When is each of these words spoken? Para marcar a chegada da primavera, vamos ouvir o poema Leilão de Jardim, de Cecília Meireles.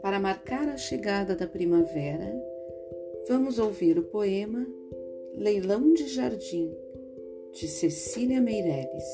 Para 0.00 0.20
marcar 0.20 0.68
a 0.68 0.76
chegada 0.76 1.34
da 1.34 1.46
primavera, 1.46 2.32
vamos 3.28 3.58
ouvir 3.58 3.98
o 3.98 4.04
poema 4.04 4.66
Leilão 5.34 5.92
de 5.92 6.06
Jardim, 6.08 6.72
de 7.52 7.66
Cecília 7.66 8.40
Meireles. 8.40 9.04